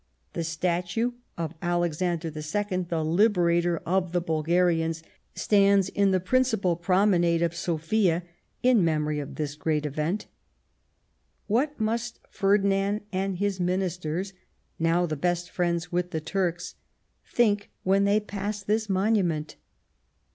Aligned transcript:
The 0.33 0.43
statue 0.43 1.11
of 1.37 1.53
Alexander 1.61 2.29
II, 2.29 2.83
the 2.89 3.03
Liberator 3.05 3.77
of 3.85 4.13
the 4.13 4.19
Bul 4.19 4.43
garians, 4.43 5.03
stands 5.35 5.89
in 5.89 6.09
the 6.09 6.19
principal 6.19 6.75
promenade 6.75 7.43
of 7.43 7.53
Sofia 7.53 8.23
in 8.63 8.83
memory 8.83 9.19
of 9.19 9.35
this 9.35 9.53
great 9.53 9.85
event. 9.85 10.25
What 11.45 11.79
must 11.79 12.19
Ferdi 12.31 12.65
nand 12.65 13.01
and 13.11 13.37
his 13.37 13.59
Ministers, 13.59 14.33
now 14.79 15.05
the 15.05 15.15
best 15.15 15.49
of 15.49 15.53
friends 15.53 15.91
with 15.91 16.09
the 16.09 16.19
Turks, 16.19 16.73
think 17.23 17.69
when 17.83 18.05
they 18.05 18.19
pass 18.19 18.63
this 18.63 18.89
monument 18.89 19.55